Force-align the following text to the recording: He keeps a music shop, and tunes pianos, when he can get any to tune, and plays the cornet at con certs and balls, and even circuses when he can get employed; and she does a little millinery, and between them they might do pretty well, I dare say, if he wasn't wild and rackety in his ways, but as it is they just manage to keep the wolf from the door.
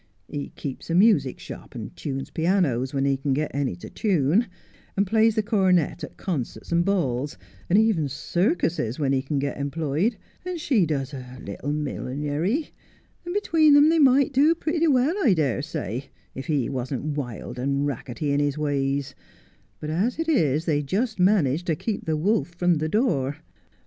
He 0.27 0.49
keeps 0.55 0.89
a 0.89 0.95
music 0.95 1.37
shop, 1.37 1.75
and 1.75 1.95
tunes 1.95 2.31
pianos, 2.31 2.91
when 2.91 3.05
he 3.05 3.17
can 3.17 3.33
get 3.33 3.51
any 3.53 3.75
to 3.75 3.87
tune, 3.87 4.47
and 4.97 5.05
plays 5.05 5.35
the 5.35 5.43
cornet 5.43 6.03
at 6.03 6.17
con 6.17 6.41
certs 6.43 6.71
and 6.71 6.83
balls, 6.83 7.37
and 7.69 7.77
even 7.77 8.07
circuses 8.07 8.97
when 8.97 9.13
he 9.13 9.21
can 9.21 9.37
get 9.37 9.59
employed; 9.59 10.17
and 10.43 10.59
she 10.59 10.87
does 10.87 11.13
a 11.13 11.37
little 11.45 11.71
millinery, 11.71 12.71
and 13.25 13.31
between 13.35 13.75
them 13.75 13.89
they 13.89 13.99
might 13.99 14.33
do 14.33 14.55
pretty 14.55 14.87
well, 14.87 15.13
I 15.23 15.35
dare 15.35 15.61
say, 15.61 16.05
if 16.33 16.47
he 16.47 16.67
wasn't 16.67 17.15
wild 17.15 17.59
and 17.59 17.85
rackety 17.85 18.31
in 18.31 18.39
his 18.39 18.57
ways, 18.57 19.13
but 19.79 19.91
as 19.91 20.17
it 20.17 20.27
is 20.27 20.65
they 20.65 20.81
just 20.81 21.19
manage 21.19 21.63
to 21.65 21.75
keep 21.75 22.05
the 22.05 22.17
wolf 22.17 22.47
from 22.47 22.79
the 22.79 22.89
door. 22.89 23.37